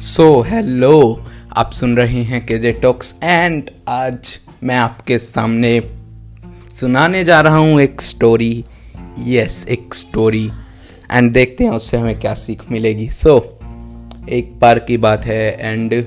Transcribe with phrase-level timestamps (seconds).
[0.00, 5.82] So hello आप सुन रहे हैं केजे टॉक्स एंड आज मैं आपके सामने
[6.80, 8.64] सुनाने जा रहा हूँ एक स्टोरी
[9.18, 10.50] यस एक स्टोरी
[11.12, 13.08] एंड देखते हैं उससे हमें क्या सीख मिलेगी.
[13.08, 16.04] सो so, एक बार की बात है एंड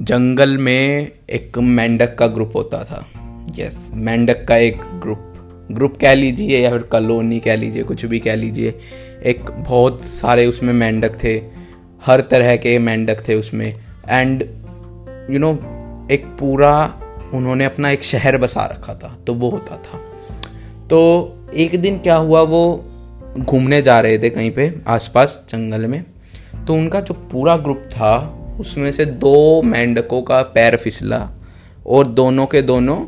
[0.00, 3.06] जंगल में एक मेंढक का ग्रुप होता था.
[3.58, 5.24] यस yes, मेंढक का एक ग्रुप
[5.72, 8.74] ग्रुप कह लीजिए या फिर कॉलोनी कह लीजिए कुछ भी कह लीजिए.
[9.26, 11.57] एक बहुत सारे उसमें मेंढक थे.
[12.06, 13.74] हर तरह के मेंढक थे उसमें।
[14.08, 14.42] एंड
[15.30, 15.52] यू नो
[16.10, 16.72] एक पूरा
[17.34, 19.98] उन्होंने अपना एक शहर बसा रखा था तो वो होता था।
[20.88, 20.98] तो
[21.54, 22.84] एक दिन क्या हुआ, वो
[23.38, 26.04] घूमने जा रहे थे कहीं पे, आसपास जंगल में।
[26.66, 28.16] तो उनका जो पूरा ग्रुप था,
[28.60, 31.28] उसमें से दो मेंढकों का पैर फिसला
[31.86, 32.98] और दोनों के दोनों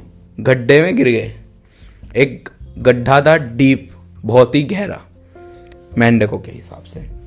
[0.40, 1.32] गड्ढे में गिर गए।
[2.16, 3.90] एक गड्ढा था डीप,
[4.22, 5.00] बहुत ही गहरा,
[5.98, 7.19] मेंढकों के हिसाब से।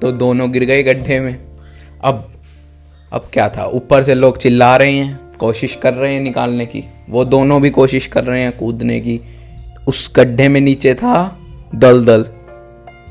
[0.00, 1.36] तो दोनों गिर गए गड्ढे में।
[2.04, 2.32] अब
[3.12, 3.66] अब क्या था?
[3.66, 7.70] ऊपर से लोग चिल्ला रहे हैं, कोशिश कर रहे हैं निकालने की। वो दोनों भी
[7.70, 9.20] कोशिश कर रहे हैं कूदने की।
[9.88, 11.38] उस गड्ढे में नीचे था
[11.74, 12.22] दल दल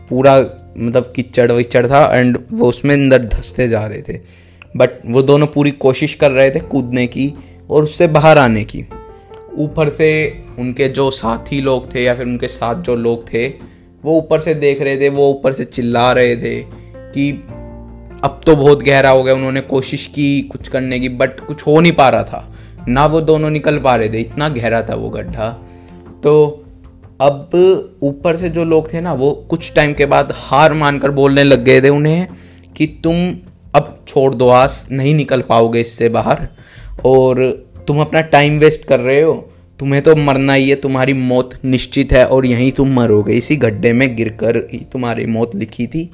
[0.09, 0.35] पूरा
[0.77, 4.19] मतलब कीचड़ विचड़ था एंड वो उसमें अंदर धसते जा रहे थे।
[4.77, 7.33] बट वो दोनों पूरी कोशिश कर रहे थे कूदने की
[7.69, 8.85] और उससे बाहर आने की।
[9.57, 10.09] ऊपर से
[10.59, 13.74] उनके जो साथी लोग थे या फिर उनके साथ जो लोग थे
[14.05, 16.59] वो ऊपर से देख रहे थे, वो ऊपर से चिल्ला रहे थे
[17.11, 17.31] कि
[18.23, 21.79] अब तो बहुत गहरा हो गया, उन्होंने कोशिश की कुछ करने की बट कुछ हो
[21.79, 22.53] नहीं पा रहा था।
[22.87, 25.49] ना वो दोनों निकल पा रहे थे, इतना गहरा था वो गड्ढा।
[26.23, 26.61] तो
[27.21, 27.51] अब
[28.03, 31.63] ऊपर से जो लोग थे ना, वो कुछ टाइम के बाद हार मानकर बोलने लग
[31.63, 32.27] गए थे उन्हें
[32.75, 33.15] कि तुम
[33.75, 36.47] अब छोड़ दो आस नहीं निकल पाओगे इससे बाहर,
[37.05, 37.43] और
[37.87, 39.33] तुम अपना टाइम वेस्ट कर रहे हो।
[39.79, 43.91] तुम्हें तो मरना ही है, तुम्हारी मौत निश्चित है और यहीं तुम मरोगे। इसी गड्ढे
[43.93, 46.09] में गिरकर ही तुम्हारी मौत लिखी थी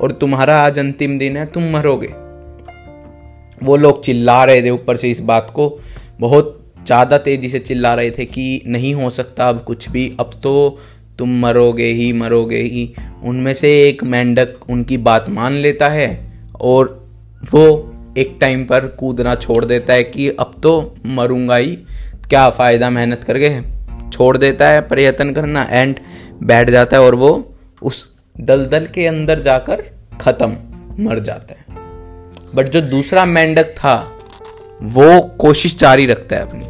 [0.00, 2.12] और तुम्हारा आज अंतिम दिन है, तुम मरोगे।
[3.58, 5.68] वो लोग चिल्ला रहे थे ऊपर से इस बात को।
[6.20, 6.52] बहुत
[6.86, 10.78] ज़्यादा तेज़ी से चिल्ला रहे थे कि नहीं हो सकता अब कुछ भी। अब तो
[11.18, 12.92] तुम मरोगे ही मरोगे ही।
[13.24, 16.08] उनमें से एक मेंढक उनकी बात मान लेता है
[16.60, 16.94] और
[17.52, 17.64] वो
[18.18, 21.78] एक टाइम पर कूदना छोड़ देता है कि अब तो मरूँगा ही।
[22.30, 23.60] क्या फ़ायदा मेहनत करके
[24.10, 26.00] छोड़ देता है, प्रयत्न करना एंड
[26.42, 28.10] बैठ जाता है और वो उस
[28.40, 29.82] दलदल के अंदर जाकर
[30.20, 30.56] ख़त्म,
[31.04, 31.64] मर जाता है।
[32.54, 34.18] बट जो दूसरा मेंढक था,
[34.82, 36.64] वो कोशिश जारी रखता है अपनी।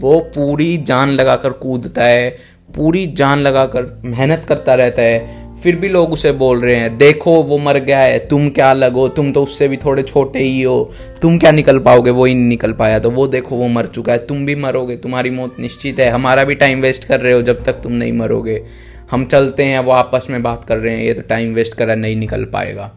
[0.00, 2.30] वो पूरी जान लगाकर कूदता है,
[2.76, 7.42] पूरी जान लगाकर मेहनत करता रहता है फिर भी लोग उसे बोल रहे हैं, देखो,
[7.42, 10.92] वो मर गया है, तुम क्या लगो तुम तो उससे भी थोड़े छोटे ही हो।
[11.22, 12.10] तुम क्या निकल पाओगे?
[12.10, 14.96] वो ही नहीं निकल पाया। तो वो देखो, वो मर चुका है। तुम भी मरोगे,
[14.96, 18.12] तुम्हारी मौत निश्चित है। हमारा भी टाइम वेस्ट कर रहे हो जब तक तुम नहीं
[18.12, 18.64] मरोगे।
[19.10, 21.96] हम चलते हैं, वो आपस में बात कर रहे हैं, ये तो टाइम वेस्ट कर,
[21.96, 22.92] नहीं निकल पाएगा।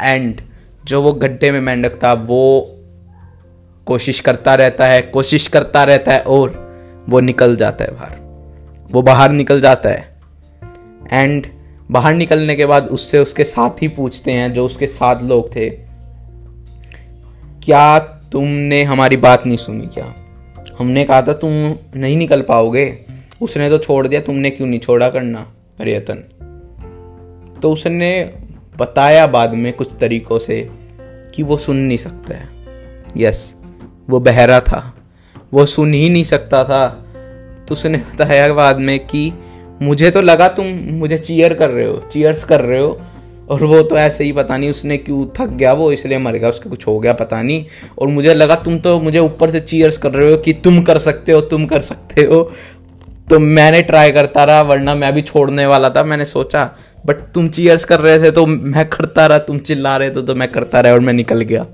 [0.00, 0.40] एंड
[0.84, 2.72] जो वो गड्ढे में मेंढक था, वो
[3.86, 6.66] कोशिश करता रहता है, कोशिश करता रहता है, और
[7.08, 8.26] वो निकल जाता है बाहर।
[8.92, 10.16] वो बाहर निकल जाता है।
[11.12, 11.46] एंड
[11.90, 15.70] बाहर निकलने के बाद उससे उसके साथ ही पूछते हैं, जो उसके साथ लोग थे,
[17.64, 20.14] क्या तुमने हमारी बात नहीं सुनी क्या?
[20.78, 21.50] हमने कहा था तुम
[21.96, 22.98] नहीं निकल पाओगे।
[23.42, 26.14] उसने तो छोड़ दिया, तुमने क्यों नहीं छोड़ा करना, प्रयत्न?
[27.62, 28.34] तो उसने
[28.78, 30.70] बताया बाद में कुछ तरीकों से
[31.34, 32.48] कि वो सुन नहीं सकता है।
[33.16, 33.56] यस,
[34.10, 34.94] वो बहरा था,
[35.54, 37.02] वो सुन ही नहीं सकता था।
[37.68, 39.32] तो उसने बताया बाद में कि
[39.82, 43.00] मुझे तो लगा तुम मुझे चीयर कर रहे हो चीयर्स कर रहे हो।
[43.50, 46.48] और वो तो ऐसे ही पता नहीं उसने क्यों थक गया वो, इसलिए मर गया,
[46.48, 47.64] उसका कुछ हो गया, पता नहीं।
[47.98, 50.98] और मुझे लगा तुम तो मुझे ऊपर से चीयर्स कर रहे हो कि तुम कर
[50.98, 52.42] सकते हो, तुम कर सकते हो।
[53.30, 56.70] तो मैंने ट्राई करता रहा, वरना मैं भी छोड़ने वाला था, मैंने सोचा
[57.06, 60.34] बट तुम चीयर्स कर रहे थे तो मैं करता रहा, तुम चिल्ला रहे थे तो
[60.34, 61.66] मैं करता रहा और मैं निकल गया।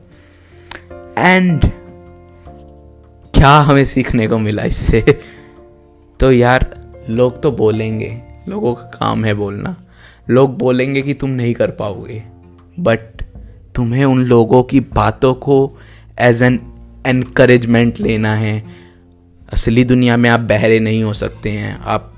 [1.18, 1.64] एंड
[3.34, 5.00] क्या हमें सीखने को मिला इससे?
[6.20, 6.66] तो यार
[7.10, 9.76] लोग तो बोलेंगे, लोगों का काम है बोलना।
[10.30, 12.22] लोग बोलेंगे कि तुम नहीं कर पाओगे।
[12.80, 13.22] बट
[13.74, 15.76] तुम्हें उन लोगों की बातों को
[16.18, 16.58] एज एन
[17.06, 18.62] एनकरेजमेंट लेना है।
[19.52, 22.12] असली दुनिया में आप बहरे नहीं हो सकते हैं। आप,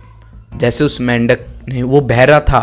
[0.56, 2.60] जैसे उस मेंढक ने, वो बहरा था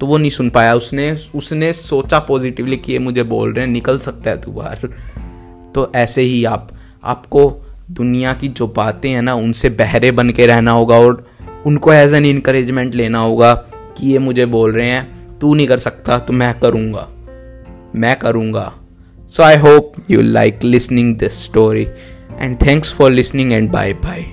[0.00, 3.72] तो वो नहीं सुन पाया। उसने उसने सोचा पॉजिटिवली कि ये मुझे बोल रहे हैं,
[3.72, 4.88] निकल सकता है तू बाहर
[5.74, 6.68] तो ऐसे ही आप,
[7.04, 11.26] आपको दुनिया की जो बातें हैं ना, उनसे बहरे बन के रहना होगा और
[11.66, 13.54] उनको एज एन इनक्रेजमेंट लेना होगा
[13.98, 17.08] कि ये मुझे बोल रहे हैं, तू नहीं कर सकता तो मैं करूँगा।
[17.94, 18.72] मैं करूँगा।
[19.28, 21.86] So I hope you like listening this story
[22.38, 24.24] and thanks for listening and bye bye